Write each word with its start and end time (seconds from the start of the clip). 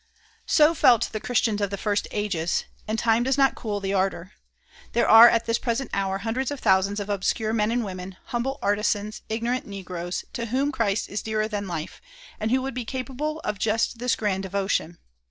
So 0.47 0.73
felt 0.73 1.09
the 1.11 1.19
Christians 1.19 1.61
of 1.61 1.69
the 1.69 1.77
first 1.77 2.07
ages, 2.09 2.63
and 2.87 2.97
time 2.97 3.21
does 3.21 3.37
not 3.37 3.53
cool 3.53 3.79
the 3.79 3.93
ardor. 3.93 4.31
There 4.93 5.07
are 5.07 5.29
at 5.29 5.45
this 5.45 5.59
present 5.59 5.91
hour 5.93 6.17
hundreds 6.17 6.49
of 6.49 6.59
thousands 6.59 6.99
of 6.99 7.07
obscure 7.07 7.53
men 7.53 7.69
and 7.69 7.85
women, 7.85 8.17
humble 8.25 8.57
artisans, 8.63 9.21
ignorant 9.29 9.67
negroes, 9.67 10.25
to 10.33 10.47
whom 10.47 10.71
Christ 10.71 11.07
is 11.07 11.21
dearer 11.21 11.47
than 11.47 11.67
life, 11.67 12.01
and 12.39 12.49
who 12.49 12.63
would 12.63 12.73
be 12.73 12.83
capable 12.83 13.41
of 13.41 13.59
just 13.59 13.99
this 13.99 14.15
grand 14.15 14.41
devotion. 14.41 14.97